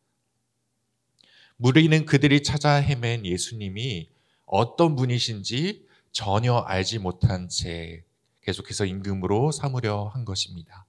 무리는 1.58 2.06
그들이 2.06 2.44
찾아 2.44 2.76
헤맨 2.76 3.26
예수님이 3.26 4.10
어떤 4.46 4.96
분이신지 4.96 5.86
전혀 6.12 6.56
알지 6.56 7.00
못한 7.00 7.50
채 7.50 8.04
계속해서 8.42 8.86
임금으로 8.86 9.52
삼으려 9.52 10.06
한 10.14 10.24
것입니다. 10.24 10.87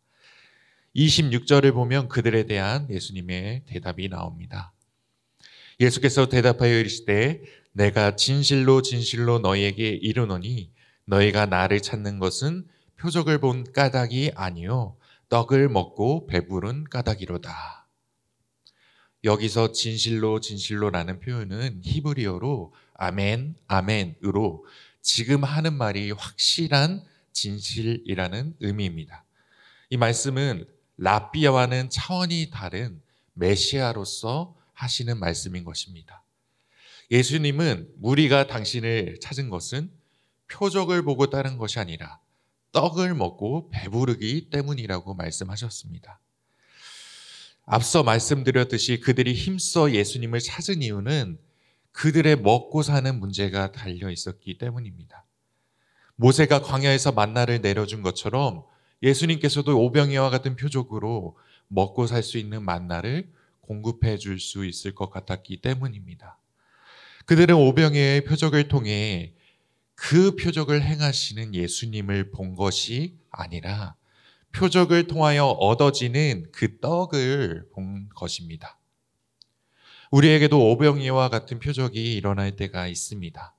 26절을 0.99 1.73
보면 1.75 2.09
그들에 2.09 2.45
대한 2.47 2.91
예수님의 2.91 3.67
대답이 3.67 4.09
나옵니다. 4.09 4.73
예수께서 5.79 6.29
대답하여 6.29 6.77
이르시되 6.77 7.41
내가 7.73 8.17
진실로 8.17 8.83
진실로 8.83 9.39
너희에게 9.39 9.89
이르노니 9.91 10.73
너희가 11.05 11.47
나를 11.47 11.81
찾는 11.81 12.19
것은 12.19 12.67
표적을 12.97 13.39
본 13.39 13.73
까닭이 13.73 14.33
아니요 14.35 14.97
떡을 15.29 15.69
먹고 15.69 16.27
배부른 16.27 16.85
까닭이로다. 16.91 17.87
여기서 19.23 19.71
진실로 19.71 20.41
진실로라는 20.41 21.21
표현은 21.21 21.81
히브리어로 21.85 22.75
아멘 22.95 23.55
아멘으로 23.69 24.67
지금 25.01 25.45
하는 25.45 25.75
말이 25.75 26.11
확실한 26.11 27.05
진실이라는 27.33 28.57
의미입니다. 28.59 29.25
이 29.91 29.97
말씀은 29.97 30.67
라비아와는 30.99 31.91
차원이 31.91 32.51
다른 32.53 33.01
메시아로서 33.35 34.57
하시는 34.73 35.19
말씀인 35.19 35.65
것입니다. 35.65 36.23
예수님은 37.11 37.95
무리가 37.97 38.47
당신을 38.47 39.19
찾은 39.21 39.49
것은 39.49 39.91
표적을 40.49 41.03
보고 41.03 41.31
따른 41.31 41.57
것이 41.57 41.79
아니라 41.79 42.21
떡을 42.73 43.15
먹고 43.15 43.71
배부르기 43.71 44.51
때문이라고 44.51 45.15
말씀하셨습니다. 45.15 46.21
앞서 47.65 48.03
말씀드렸듯이 48.03 49.01
그들이 49.01 49.35
힘써 49.35 49.93
예수님을 49.93 50.41
찾은 50.41 50.83
이유는 50.83 51.39
그들의 51.93 52.37
먹고 52.37 52.83
사는 52.83 53.19
문제가 53.19 53.73
달려 53.73 54.11
있었기 54.11 54.59
때문입니다. 54.59 55.25
모세가 56.17 56.63
광야에서 56.63 57.13
만나를 57.13 57.61
내려준 57.61 58.03
것처럼 58.03 58.65
예수님께서도 59.03 59.79
오병이와 59.85 60.31
같은 60.31 60.57
표적으로 60.57 61.37
먹고 61.69 62.07
살 62.07 62.23
수 62.23 62.39
있는 62.39 62.65
만나를 62.65 63.31
공급해 63.61 64.17
줄 64.17 64.41
수 64.41 64.65
있을 64.65 64.95
것 64.95 65.11
같았기 65.11 65.61
때문입니다. 65.61 66.39
그들은 67.27 67.55
오병이의 67.55 68.25
표적을 68.25 68.69
통해 68.69 69.35
그 69.95 70.37
표적을 70.37 70.83
행하시는 70.83 71.55
예수님을 71.55 72.31
본 72.31 72.55
것이 72.55 73.19
아니라 73.31 73.97
표적을 74.53 75.07
통하여 75.07 75.45
얻어지는 75.47 76.47
그 76.53 76.79
떡을 76.81 77.69
본 77.73 78.09
것입니다. 78.15 78.79
우리에게도 80.11 80.71
오병이와 80.71 81.29
같은 81.29 81.59
표적이 81.59 82.17
일어날 82.17 82.57
때가 82.57 82.87
있습니다. 82.87 83.55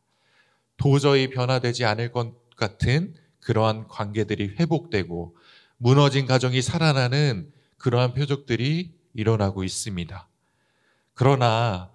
도저히 0.78 1.30
변화되지 1.30 1.86
않을 1.86 2.12
것 2.12 2.56
같은 2.56 3.14
그러한 3.42 3.88
관계들이 3.88 4.56
회복되고 4.60 5.36
무너진 5.78 6.26
가정이 6.26 6.62
살아나는 6.62 7.52
그러한 7.78 8.14
표적들이 8.14 8.94
일어나고 9.14 9.64
있습니다. 9.64 10.28
그러나 11.14 11.92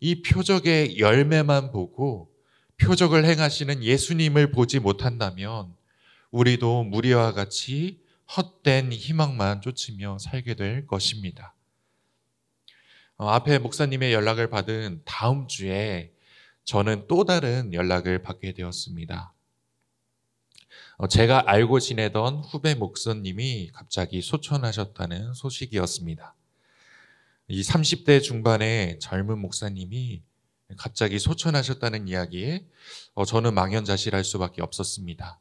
이 0.00 0.22
표적의 0.22 0.98
열매만 0.98 1.72
보고 1.72 2.30
표적을 2.78 3.24
행하시는 3.24 3.82
예수님을 3.82 4.52
보지 4.52 4.78
못한다면 4.78 5.74
우리도 6.30 6.84
무리와 6.84 7.32
같이 7.32 8.00
헛된 8.36 8.92
희망만 8.92 9.62
쫓으며 9.62 10.18
살게 10.18 10.54
될 10.54 10.86
것입니다. 10.86 11.54
어, 13.16 13.28
앞에 13.30 13.58
목사님의 13.58 14.12
연락을 14.12 14.48
받은 14.48 15.02
다음 15.04 15.48
주에 15.48 16.12
저는 16.64 17.06
또 17.08 17.24
다른 17.24 17.72
연락을 17.72 18.22
받게 18.22 18.52
되었습니다. 18.52 19.32
어, 21.00 21.06
제가 21.06 21.44
알고 21.48 21.78
지내던 21.78 22.38
후배 22.38 22.74
목사님이 22.74 23.70
갑자기 23.72 24.20
소천하셨다는 24.20 25.32
소식이었습니다. 25.32 26.34
이 27.46 27.62
30대 27.62 28.20
중반의 28.20 28.98
젊은 28.98 29.38
목사님이 29.38 30.24
갑자기 30.76 31.20
소천하셨다는 31.20 32.08
이야기에 32.08 32.66
어, 33.14 33.24
저는 33.24 33.54
망연자실할 33.54 34.24
수밖에 34.24 34.60
없었습니다. 34.60 35.38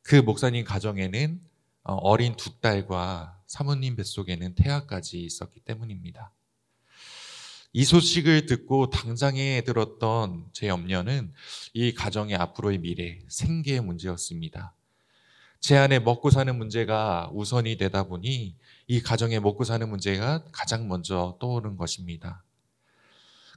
그 0.00 0.14
목사님 0.16 0.64
가정에는 0.64 1.42
어, 1.82 1.94
어린 1.96 2.34
두 2.34 2.58
딸과 2.60 3.42
사모님 3.46 3.96
뱃속에는 3.96 4.54
태아까지 4.54 5.20
있었기 5.20 5.60
때문입니다. 5.60 6.32
이 7.76 7.84
소식을 7.84 8.46
듣고 8.46 8.88
당장에 8.88 9.62
들었던 9.62 10.46
제 10.52 10.68
염려는 10.68 11.32
이 11.72 11.92
가정의 11.92 12.36
앞으로의 12.36 12.78
미래, 12.78 13.18
생계의 13.26 13.80
문제였습니다. 13.80 14.76
제 15.58 15.76
안에 15.76 15.98
먹고 15.98 16.30
사는 16.30 16.56
문제가 16.56 17.28
우선이 17.32 17.76
되다 17.76 18.04
보니 18.04 18.54
이 18.86 19.00
가정의 19.00 19.40
먹고 19.40 19.64
사는 19.64 19.88
문제가 19.88 20.44
가장 20.52 20.86
먼저 20.86 21.36
떠오른 21.40 21.76
것입니다. 21.76 22.44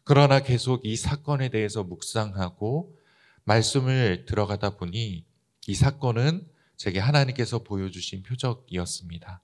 그러나 0.03 0.39
계속 0.39 0.83
이 0.83 0.95
사건에 0.95 1.49
대해서 1.49 1.83
묵상하고 1.83 2.97
말씀을 3.43 4.25
들어가다 4.25 4.77
보니 4.77 5.25
이 5.67 5.73
사건은 5.75 6.47
제게 6.75 6.97
하나님께서 6.97 7.59
보여주신 7.59 8.23
표적이었습니다. 8.23 9.43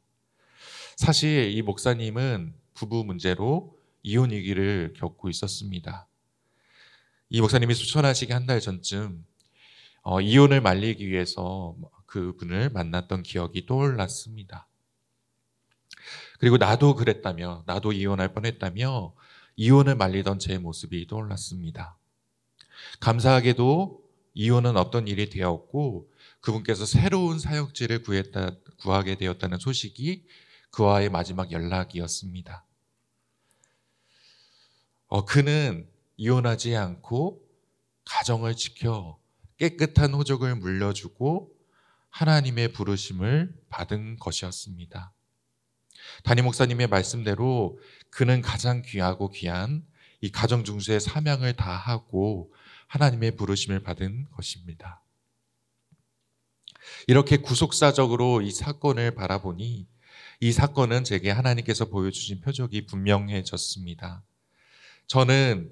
사실 0.95 1.51
이 1.55 1.61
목사님은 1.61 2.55
부부 2.73 3.03
문제로 3.03 3.82
이혼 4.03 4.31
위기를 4.31 4.93
겪고 4.97 5.29
있었습니다. 5.29 6.07
이 7.29 7.41
목사님이 7.41 7.73
수천하시기 7.73 8.31
한 8.31 8.45
달 8.45 8.59
전쯤 8.59 9.25
어, 10.03 10.19
이혼을 10.21 10.61
말리기 10.61 11.07
위해서 11.07 11.75
그 12.05 12.35
분을 12.35 12.69
만났던 12.69 13.23
기억이 13.23 13.65
떠올랐습니다. 13.65 14.67
그리고 16.39 16.57
나도 16.57 16.95
그랬다며, 16.95 17.63
나도 17.65 17.93
이혼할 17.93 18.33
뻔했다며 18.33 19.15
이혼을 19.55 19.95
말리던 19.95 20.39
제 20.39 20.57
모습이 20.57 21.07
떠올랐습니다. 21.07 21.97
감사하게도 22.99 24.01
이혼은 24.33 24.75
없던 24.75 25.07
일이 25.07 25.29
되었고 25.29 26.11
그분께서 26.41 26.85
새로운 26.85 27.39
사역지를 27.39 28.03
구했다, 28.03 28.57
구하게 28.79 29.15
되었다는 29.15 29.59
소식이 29.59 30.25
그와의 30.71 31.09
마지막 31.09 31.51
연락이었습니다. 31.51 32.65
어, 35.13 35.25
그는 35.25 35.87
이혼하지 36.17 36.75
않고 36.75 37.39
가정을 38.03 38.55
지켜 38.55 39.19
깨끗한 39.59 40.11
호적을 40.11 40.55
물려주고 40.55 41.51
하나님의 42.09 42.73
부르심을 42.73 43.53
받은 43.69 44.17
것이었습니다. 44.17 45.13
담임 46.23 46.45
목사님의 46.45 46.87
말씀대로 46.87 47.79
그는 48.09 48.41
가장 48.41 48.81
귀하고 48.81 49.29
귀한 49.29 49.85
이 50.19 50.31
가정 50.31 50.63
중수의 50.63 50.99
사명을 50.99 51.53
다하고 51.57 52.51
하나님의 52.87 53.35
부르심을 53.35 53.83
받은 53.83 54.31
것입니다. 54.31 55.03
이렇게 57.05 57.37
구속사적으로 57.37 58.41
이 58.41 58.49
사건을 58.49 59.13
바라보니 59.13 59.87
이 60.39 60.51
사건은 60.51 61.03
제게 61.03 61.29
하나님께서 61.29 61.85
보여주신 61.85 62.41
표적이 62.41 62.87
분명해졌습니다. 62.87 64.23
저는 65.13 65.71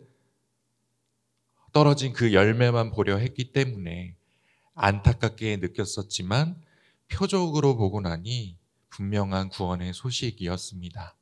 떨어진 1.73 2.13
그 2.13 2.32
열매만 2.32 2.91
보려 2.91 3.17
했기 3.17 3.51
때문에 3.51 4.13
안타깝게 4.75 5.58
느꼈었지만 5.58 6.62
표적으로 7.08 7.75
보고 7.75 8.01
나니 8.01 8.56
분명한 8.91 9.49
구원의 9.49 9.95
소식이었습니다. 9.95 11.15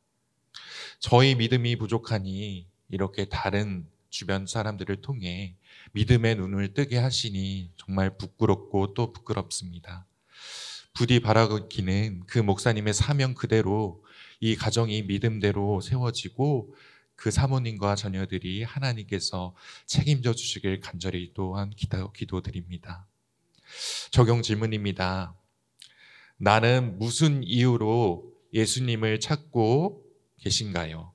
저희 0.99 1.33
믿음이 1.35 1.77
부족하니 1.77 2.67
이렇게 2.89 3.23
다른 3.29 3.87
주변 4.09 4.45
사람들을 4.45 4.99
통해 4.99 5.55
믿음의 5.93 6.35
눈을 6.35 6.73
뜨게 6.73 6.97
하시니 6.97 7.71
정말 7.77 8.17
부끄럽고 8.17 8.95
또 8.95 9.13
부끄럽습니다. 9.13 10.05
부디 10.91 11.21
바라기는 11.21 12.23
그 12.27 12.39
목사님의 12.39 12.93
사명 12.95 13.33
그대로 13.33 14.03
이 14.41 14.57
가정이 14.57 15.03
믿음대로 15.03 15.79
세워지고 15.79 16.75
그 17.19 17.31
사모님과 17.31 17.95
자녀들이 17.95 18.63
하나님께서 18.63 19.53
책임져 19.85 20.33
주시길 20.33 20.79
간절히 20.79 21.33
또한 21.33 21.69
기도, 21.69 22.13
기도드립니다. 22.13 23.07
적용 24.09 24.41
질문입니다. 24.41 25.35
나는 26.37 26.97
무슨 26.97 27.43
이유로 27.43 28.33
예수님을 28.53 29.19
찾고 29.19 30.01
계신가요? 30.37 31.13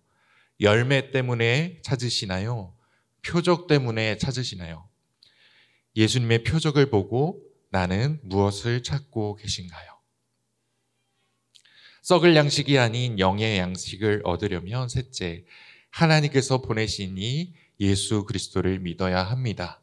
열매 0.60 1.10
때문에 1.10 1.80
찾으시나요? 1.80 2.76
표적 3.22 3.66
때문에 3.66 4.18
찾으시나요? 4.18 4.86
예수님의 5.96 6.44
표적을 6.44 6.90
보고 6.90 7.42
나는 7.70 8.20
무엇을 8.24 8.82
찾고 8.82 9.36
계신가요? 9.36 9.94
썩을 12.02 12.36
양식이 12.36 12.78
아닌 12.78 13.18
영의 13.18 13.56
양식을 13.56 14.20
얻으려면 14.24 14.90
셋째, 14.90 15.46
하나님께서 15.94 16.60
보내시니 16.60 17.54
예수 17.78 18.24
그리스도를 18.24 18.80
믿어야 18.80 19.22
합니다. 19.22 19.80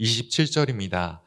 27절입니다. 0.00 1.20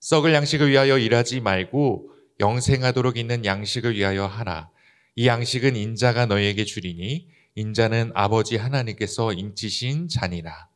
썩을 0.00 0.32
양식을 0.32 0.70
위하여 0.70 0.96
일하지 0.96 1.40
말고 1.40 2.10
영생하도록 2.40 3.18
있는 3.18 3.44
양식을 3.44 3.96
위하여 3.96 4.26
하라. 4.26 4.70
이 5.14 5.26
양식은 5.26 5.76
인자가 5.76 6.24
너에게 6.24 6.64
주리니 6.64 7.28
인자는 7.54 8.12
아버지 8.14 8.56
하나님께서 8.56 9.34
인치신 9.34 10.08
자니라. 10.08 10.68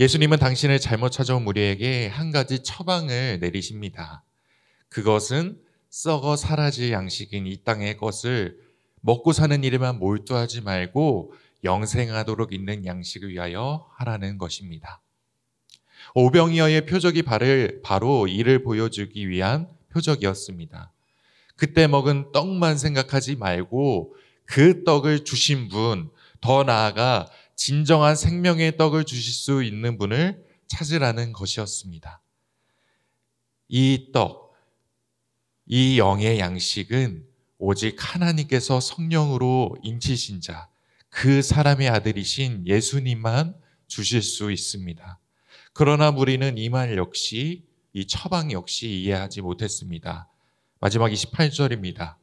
예수님은 0.00 0.38
당신을 0.38 0.80
잘못 0.80 1.10
찾아온 1.10 1.44
무리에게 1.44 2.08
한 2.08 2.32
가지 2.32 2.64
처방을 2.64 3.38
내리십니다. 3.40 4.24
그것은 4.88 5.60
썩어 5.90 6.36
사라질 6.36 6.90
양식인 6.90 7.46
이 7.46 7.62
땅의 7.62 7.98
것을 7.98 8.67
먹고 9.00 9.32
사는 9.32 9.62
일에만 9.62 9.98
몰두하지 9.98 10.62
말고 10.62 11.32
영생하도록 11.64 12.52
있는 12.52 12.84
양식을 12.84 13.30
위하여 13.30 13.88
하라는 13.96 14.38
것입니다. 14.38 15.00
오병이어의 16.14 16.86
표적이 16.86 17.22
바로 17.82 18.26
이를 18.26 18.62
보여주기 18.62 19.28
위한 19.28 19.68
표적이었습니다. 19.90 20.92
그때 21.56 21.86
먹은 21.86 22.32
떡만 22.32 22.78
생각하지 22.78 23.36
말고 23.36 24.14
그 24.44 24.84
떡을 24.84 25.24
주신 25.24 25.68
분, 25.68 26.10
더 26.40 26.62
나아가 26.62 27.28
진정한 27.56 28.14
생명의 28.14 28.76
떡을 28.76 29.04
주실 29.04 29.32
수 29.32 29.62
있는 29.64 29.98
분을 29.98 30.44
찾으라는 30.68 31.32
것이었습니다. 31.32 32.22
이 33.68 34.10
떡, 34.12 34.54
이 35.66 35.98
영의 35.98 36.38
양식은 36.38 37.27
오직 37.58 37.96
하나님께서 37.98 38.80
성령으로 38.80 39.76
인치신 39.82 40.40
자, 40.40 40.68
그 41.10 41.42
사람의 41.42 41.88
아들이신 41.88 42.66
예수님만 42.66 43.54
주실 43.88 44.22
수 44.22 44.52
있습니다. 44.52 45.18
그러나 45.72 46.10
우리는 46.10 46.56
이 46.58 46.68
말 46.68 46.96
역시 46.96 47.64
이 47.92 48.06
처방 48.06 48.52
역시 48.52 48.88
이해하지 48.88 49.40
못했습니다. 49.42 50.28
마지막 50.80 51.08
28절입니다. 51.10 52.14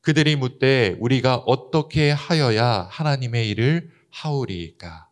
그들이 0.00 0.36
묻되 0.36 0.96
우리가 0.98 1.36
어떻게 1.36 2.10
하여야 2.10 2.88
하나님의 2.90 3.48
일을 3.50 3.90
하오리까? 4.10 5.08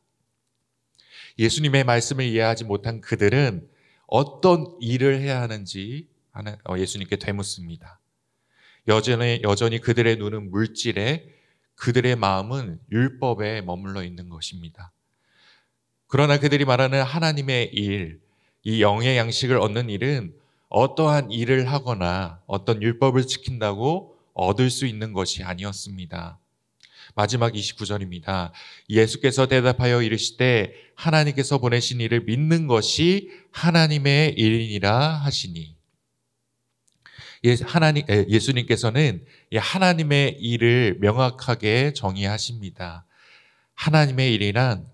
예수님의 1.39 1.85
말씀을 1.85 2.25
이해하지 2.25 2.65
못한 2.65 3.01
그들은 3.01 3.69
어떤 4.07 4.77
일을 4.81 5.21
해야 5.21 5.41
하는지 5.41 6.09
어, 6.69 6.77
예수님께 6.77 7.17
되묻습니다. 7.17 8.01
여전히, 8.89 9.41
여전히 9.43 9.79
그들의 9.81 10.17
눈은 10.17 10.51
물질에 10.51 11.27
그들의 11.77 12.17
마음은 12.17 12.79
율법에 12.91 13.63
머물러 13.63 14.03
있는 14.03 14.29
것입니다. 14.29 14.93
그러나 16.07 16.39
그들이 16.39 16.65
말하는 16.65 17.03
하나님의 17.03 17.71
일, 17.73 18.21
이 18.65 18.83
영의 18.83 19.17
양식을 19.17 19.59
얻는 19.59 19.91
일은 19.91 20.35
어떠한 20.69 21.31
일을 21.31 21.71
하거나 21.71 22.41
어떤 22.47 22.83
율법을 22.83 23.27
지킨다고 23.27 24.17
얻을 24.35 24.71
수 24.71 24.87
있는 24.87 25.13
것이 25.13 25.43
아니었습니다. 25.43 26.39
마지막 27.15 27.53
29절입니다. 27.53 28.53
예수께서 28.89 29.47
대답하여 29.47 30.03
이르시되 30.03 30.73
하나님께서 30.95 31.59
보내신 31.59 32.01
일을 32.01 32.23
믿는 32.23 32.67
것이 32.67 33.31
하나님의 33.51 34.35
일이라 34.35 35.17
하시니 35.17 35.77
예, 37.45 37.57
하나님, 37.65 38.05
예수님께서는 38.09 39.25
하나님의 39.53 40.39
일을 40.41 40.99
명확하게 41.01 41.93
정의하십니다. 41.93 43.05
하나님의 43.75 44.33
일이란 44.35 44.87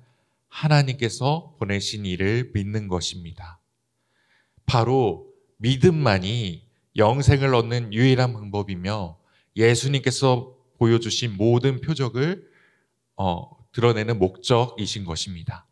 하나님께서 0.48 1.54
보내신 1.58 2.06
일을 2.06 2.52
믿는 2.54 2.88
것입니다. 2.88 3.60
바로 4.64 5.26
믿음만이 5.58 6.66
영생을 6.96 7.54
얻는 7.54 7.92
유일한 7.92 8.32
방법이며 8.32 9.18
예수님께서 9.54 10.54
보여주신 10.78 11.36
모든 11.36 11.82
표적을 11.82 12.48
어, 13.16 13.50
드러내는 13.72 14.18
목적이신 14.18 15.04
것입니다. 15.04 15.66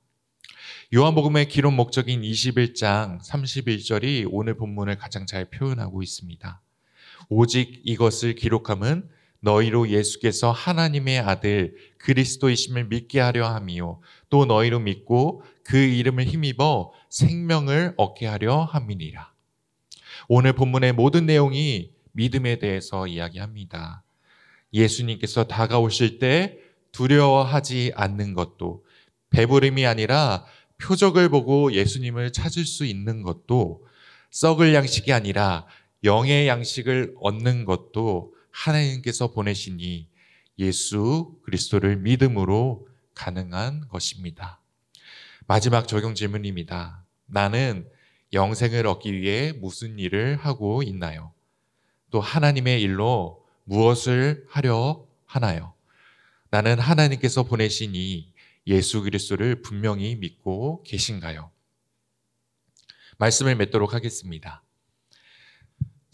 요한복음의 0.94 1.48
기록 1.48 1.72
목적인 1.72 2.20
21장 2.20 3.20
31절이 3.24 4.28
오늘 4.30 4.56
본문을 4.56 4.98
가장 4.98 5.26
잘 5.26 5.46
표현하고 5.46 6.02
있습니다. 6.02 6.60
오직 7.28 7.80
이것을 7.84 8.34
기록함은 8.34 9.08
너희로 9.40 9.90
예수께서 9.90 10.50
하나님의 10.50 11.20
아들 11.20 11.76
그리스도이심을 11.98 12.86
믿게 12.86 13.20
하려 13.20 13.46
함이요 13.48 14.00
또 14.28 14.44
너희로 14.44 14.80
믿고 14.80 15.42
그 15.62 15.76
이름을 15.76 16.24
힘입어 16.24 16.92
생명을 17.10 17.94
얻게 17.96 18.26
하려 18.26 18.64
함이니라. 18.64 19.32
오늘 20.28 20.52
본문의 20.52 20.92
모든 20.92 21.26
내용이 21.26 21.92
믿음에 22.12 22.58
대해서 22.58 23.06
이야기합니다. 23.06 24.02
예수님께서 24.72 25.44
다가오실 25.44 26.18
때 26.18 26.58
두려워하지 26.92 27.92
않는 27.94 28.34
것도 28.34 28.84
배부름이 29.30 29.86
아니라 29.86 30.44
표적을 30.78 31.28
보고 31.28 31.72
예수님을 31.72 32.32
찾을 32.32 32.64
수 32.64 32.84
있는 32.84 33.22
것도 33.22 33.86
썩을 34.30 34.74
양식이 34.74 35.12
아니라 35.12 35.66
영의 36.06 36.46
양식을 36.46 37.16
얻는 37.20 37.64
것도 37.64 38.32
하나님께서 38.50 39.32
보내시니 39.32 40.08
예수 40.58 41.36
그리스도를 41.44 41.96
믿음으로 41.96 42.88
가능한 43.14 43.88
것입니다. 43.88 44.60
마지막 45.48 45.88
적용 45.88 46.14
질문입니다. 46.14 47.04
나는 47.26 47.88
영생을 48.32 48.86
얻기 48.86 49.12
위해 49.12 49.52
무슨 49.52 49.98
일을 49.98 50.36
하고 50.36 50.82
있나요? 50.84 51.32
또 52.10 52.20
하나님의 52.20 52.80
일로 52.82 53.44
무엇을 53.64 54.46
하려 54.48 55.04
하나요? 55.24 55.74
나는 56.50 56.78
하나님께서 56.78 57.42
보내시니 57.42 58.32
예수 58.68 59.02
그리스도를 59.02 59.60
분명히 59.60 60.14
믿고 60.14 60.84
계신가요? 60.84 61.50
말씀을 63.18 63.56
맺도록 63.56 63.92
하겠습니다. 63.92 64.62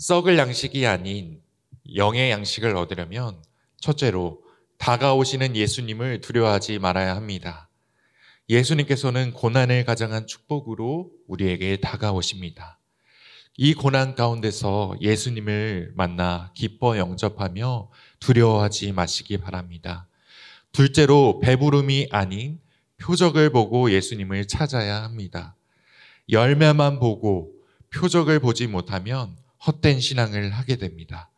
썩을 0.03 0.37
양식이 0.37 0.85
아닌 0.85 1.41
영의 1.95 2.33
양식을 2.33 2.75
얻으려면 2.75 3.41
첫째로 3.81 4.43
다가오시는 4.79 5.55
예수님을 5.55 6.21
두려워하지 6.21 6.81
말아야 6.81 7.15
합니다. 7.15 7.69
예수님께서는 8.49 9.33
고난을 9.33 9.85
가장한 9.85 10.27
축복으로 10.27 11.13
우리에게 11.29 11.77
다가오십니다. 11.77 12.81
이 13.57 13.75
고난 13.75 14.17
가운데서 14.17 14.97
예수님을 15.01 15.93
만나 15.95 16.51
기뻐 16.57 16.99
영접하며 16.99 17.89
두려워하지 18.19 18.91
마시기 18.91 19.39
바랍니다. 19.39 20.09
둘째로 20.73 21.39
배부름이 21.39 22.09
아닌 22.11 22.59
표적을 22.97 23.51
보고 23.51 23.89
예수님을 23.93 24.49
찾아야 24.49 25.05
합니다. 25.05 25.55
열매만 26.29 26.99
보고 26.99 27.53
표적을 27.91 28.41
보지 28.41 28.67
못하면 28.67 29.41
헛된 29.67 30.01
신앙을 30.01 30.51
하게 30.51 30.77
됩니다. 30.77 31.31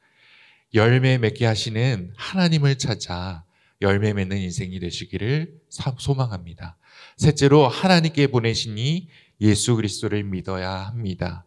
열매 0.75 1.19
맺게 1.19 1.47
하시는 1.47 2.13
하나님을 2.17 2.79
찾아 2.79 3.45
열매 3.81 4.13
맺는 4.13 4.39
인생이 4.39 4.81
되시기를 4.81 5.61
소망합니다. 5.69 6.77
셋째로 7.17 7.69
하나님께 7.69 8.29
보내시니 8.29 9.09
예수 9.41 9.77
그리스도를 9.77 10.25
믿어야 10.25 10.71
합니다. 10.71 11.45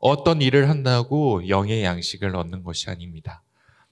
어떤 0.00 0.40
일을 0.40 0.68
한다고 0.68 1.48
영의 1.48 1.82
양식을 1.84 2.34
얻는 2.34 2.62
것이 2.62 2.88
아닙니다. 2.90 3.42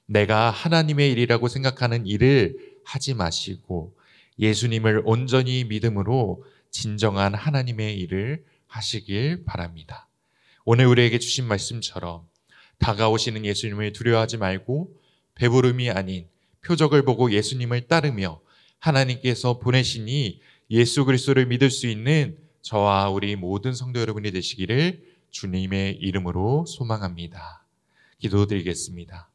내가 0.07 0.51
하나님의 0.51 1.13
일이라고 1.13 1.49
생각하는 1.49 2.07
일을 2.07 2.57
하지 2.85 3.15
마시고 3.15 3.97
예수님을 4.39 5.03
온전히 5.05 5.65
믿음으로 5.65 6.45
진정한 6.71 7.35
하나님의 7.35 7.99
일을 8.01 8.45
하시길 8.67 9.45
바랍니다. 9.45 10.09
오늘 10.65 10.87
우리에게 10.87 11.19
주신 11.19 11.45
말씀처럼 11.45 12.27
다가오시는 12.79 13.45
예수님을 13.45 13.93
두려워하지 13.93 14.39
말고 14.39 14.97
배부름이 15.35 15.91
아닌 15.91 16.29
표적을 16.63 17.05
보고 17.05 17.31
예수님을 17.31 17.87
따르며 17.87 18.41
하나님께서 18.79 19.59
보내시니 19.59 20.41
예수 20.71 21.05
그리스도를 21.05 21.47
믿을 21.47 21.71
수 21.71 21.87
있는 21.87 22.39
저와 22.63 23.11
우리 23.11 23.37
모든 23.37 23.75
성도 23.75 24.01
여러분이 24.01 24.31
되시기를 24.33 25.05
주님의 25.31 25.97
이름으로 25.97 26.65
소망합니다. 26.67 27.67
기도드리겠습니다. 28.19 29.31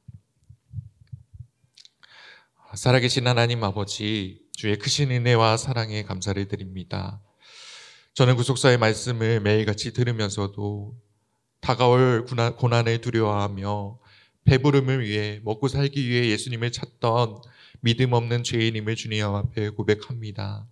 살아계신 2.73 3.27
하나님 3.27 3.63
아버지, 3.63 4.41
주의 4.53 4.77
크신 4.77 5.11
은혜와 5.11 5.57
사랑에 5.57 6.03
감사를 6.03 6.47
드립니다. 6.47 7.21
저는 8.13 8.35
구속사의 8.35 8.77
말씀을 8.77 9.41
매일같이 9.41 9.93
들으면서도 9.93 10.95
다가올 11.61 12.25
고난을 12.57 13.01
두려워하며 13.01 13.99
배부름을 14.45 15.03
위해 15.03 15.41
먹고 15.43 15.67
살기 15.67 16.09
위해 16.09 16.29
예수님을 16.29 16.71
찾던 16.71 17.41
믿음 17.81 18.13
없는 18.13 18.43
죄인임을 18.43 18.95
주님 18.95 19.25
앞에 19.25 19.69
고백합니다. 19.69 20.67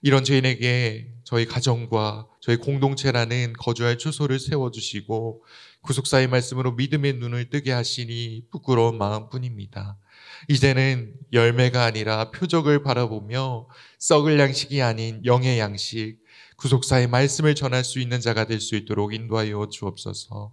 이런 0.00 0.22
죄인에게 0.22 1.08
저희 1.24 1.44
가정과 1.44 2.28
저희 2.40 2.56
공동체라는 2.56 3.54
거주할 3.54 3.98
초소를 3.98 4.38
세워주시고 4.38 5.44
구속사의 5.82 6.28
말씀으로 6.28 6.72
믿음의 6.72 7.14
눈을 7.14 7.50
뜨게 7.50 7.72
하시니 7.72 8.46
부끄러운 8.50 8.96
마음뿐입니다. 8.98 9.98
이제는 10.48 11.14
열매가 11.32 11.82
아니라 11.84 12.30
표적을 12.30 12.82
바라보며 12.82 13.68
썩을 13.98 14.38
양식이 14.38 14.80
아닌 14.82 15.20
영의 15.24 15.58
양식, 15.58 16.18
구속사의 16.58 17.08
말씀을 17.08 17.54
전할 17.54 17.84
수 17.84 18.00
있는 18.00 18.20
자가 18.20 18.44
될 18.46 18.60
수 18.60 18.76
있도록 18.76 19.14
인도하여 19.14 19.68
주옵소서. 19.70 20.52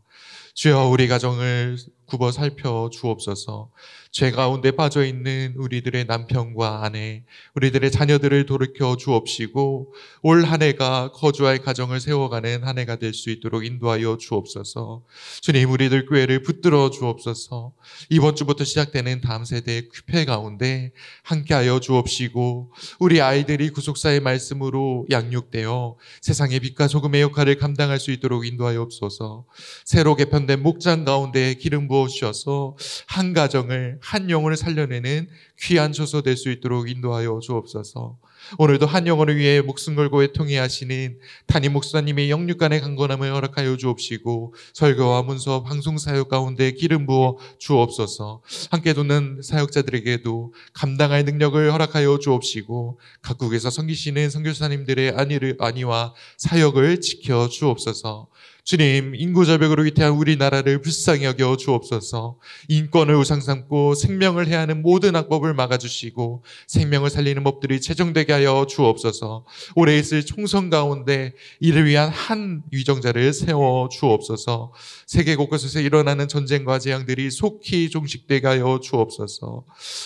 주여 0.54 0.86
우리 0.90 1.08
가정을 1.08 1.78
굽어 2.06 2.32
살펴 2.32 2.90
주옵소서. 2.92 3.70
죄 4.12 4.32
가운데 4.32 4.72
빠져 4.72 5.04
있는 5.06 5.54
우리들의 5.58 6.06
남편과 6.06 6.86
아내, 6.86 7.24
우리들의 7.56 7.92
자녀들을 7.92 8.46
돌이켜 8.46 8.96
주옵시고 8.96 9.94
올 10.22 10.46
한 10.46 10.62
해가 10.62 11.12
거주할 11.12 11.60
가정을 11.60 12.00
세워가는 12.00 12.64
한 12.64 12.78
해가 12.78 12.98
될 12.98 13.14
수 13.14 13.30
있도록 13.30 13.66
인도하여 13.66 14.18
주옵소서. 14.18 15.04
주님 15.42 15.72
우리들 15.72 16.06
교회를 16.06 16.44
붙들어 16.44 16.90
주옵소서. 16.90 17.74
이번 18.10 18.36
주부터 18.36 18.64
시작되는 18.64 19.22
다음 19.22 19.46
세대의 19.46 19.90
큐페 19.90 20.26
가운데 20.26 20.92
함께하여 21.24 21.80
주옵시고 21.80 22.74
우리 23.00 23.22
아이들이 23.22 23.70
구속사의 23.70 24.20
말씀으로 24.20 25.06
양육되어 25.10 25.98
세상의 26.22 26.60
빛과 26.60 26.88
소금의 26.88 27.22
역할을 27.22 27.58
감당할 27.58 28.00
수 28.00 28.12
있도록 28.12 28.46
인도하여 28.46 28.82
옵소서. 28.82 29.46
새로 29.84 30.16
개편된 30.16 30.62
목장 30.62 31.06
가운데 31.06 31.54
기름 31.56 31.88
부어 31.88 31.95
주셔서 32.08 32.76
한 33.08 33.34
가정을 33.34 34.00
한 34.02 34.30
영혼을 34.30 34.58
살려내는 34.58 35.28
귀한 35.62 35.94
조소 35.94 36.22
될 36.22 36.36
수 36.36 36.52
있도록 36.52 36.90
인도하여 36.90 37.40
주옵소서. 37.42 38.18
오늘도 38.60 38.86
한 38.86 39.08
영혼을 39.08 39.38
위해 39.38 39.62
목숨 39.62 39.96
걸고 39.96 40.22
애통해 40.24 40.58
하시는 40.58 41.18
담임 41.48 41.74
목사님의 41.74 42.30
영육간의 42.30 42.82
강건함을 42.82 43.34
허락하여 43.34 43.76
주옵시고 43.78 44.54
설교와 44.74 45.24
문서 45.24 45.64
방송 45.64 45.98
사역 45.98 46.30
가운데 46.30 46.72
기름 46.72 47.08
부어 47.08 47.38
주옵소서. 47.58 48.42
함께 48.70 48.94
돕는 48.94 49.42
사역자들에게도 49.42 50.54
감당할 50.74 51.26
능력을 51.26 51.72
허락하여 51.72 52.20
주옵시고 52.20 53.00
각국에서 53.22 53.72
섬기시는 53.72 54.30
선교사님들의 54.30 55.14
안위를 55.16 55.56
안위와 55.60 56.14
사역을 56.38 57.02
지켜 57.02 57.48
주옵소서. 57.48 58.28
주님, 58.66 59.14
인구절벽으로 59.14 59.84
위태한 59.84 60.14
우리나라를 60.14 60.82
불쌍히 60.82 61.24
여겨 61.24 61.56
주옵소서. 61.58 62.40
인권을 62.68 63.14
우상 63.14 63.40
삼고 63.40 63.94
생명을 63.94 64.48
해하는 64.48 64.82
모든 64.82 65.16
악법을 65.16 65.54
막아주시고 65.54 66.44
생명을 66.66 67.12
살리는 67.12 67.44
법들이 67.44 67.80
제정되게 67.80 68.34
하여 68.34 68.66
주옵소서. 68.68 69.46
올해 69.76 70.00
있을 70.00 70.26
총선 70.26 70.72
가운데 70.72 71.34
이를 71.60 71.86
위한 71.86 72.10
한 72.10 72.64
위정자를 72.72 73.34
세워 73.34 73.88
주옵소서. 73.88 74.74
세계 75.06 75.36
곳곳에서 75.36 75.80
일어나는 75.80 76.28
전쟁과 76.28 76.80
재앙들이 76.80 77.30
속히 77.30 77.92
종식되게 77.92 78.48
하여 78.48 78.80
주옵소서. 78.82 79.64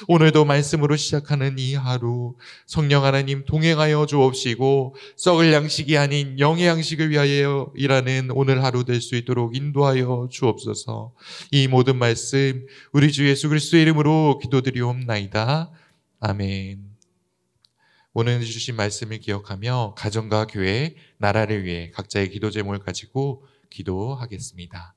오늘도 0.10 0.44
말씀으로 0.44 0.98
시작하는 0.98 1.58
이 1.58 1.76
하루 1.76 2.36
성령 2.66 3.06
하나님 3.06 3.46
동행하여 3.46 4.06
주옵시고 4.06 4.96
썩을 5.16 5.54
양식이 5.54 5.98
아닌 5.98 6.38
영의 6.40 6.68
양식을 6.68 7.10
위하여 7.10 7.72
일하는 7.74 8.32
오늘 8.34 8.49
오늘 8.50 8.64
하루 8.64 8.84
될 8.84 9.00
수 9.00 9.16
있도록 9.16 9.56
인도하여 9.56 10.28
주옵소서. 10.32 11.14
이 11.52 11.68
모든 11.68 11.98
말씀 11.98 12.66
우리 12.92 13.12
주 13.12 13.30
예수 13.30 13.48
그리스도의 13.48 13.84
이름으로 13.84 14.40
기도드리옵나이다. 14.42 15.72
아멘. 16.20 16.90
오늘 18.12 18.42
주신 18.44 18.76
말씀을 18.76 19.20
기억하며 19.20 19.94
가정과 19.96 20.48
교회, 20.48 20.96
나라를 21.20 21.64
위해 21.64 21.92
각자의 21.92 22.32
기도 22.32 22.50
제목을 22.50 22.80
가지고 22.80 23.46
기도하겠습니다. 23.70 24.96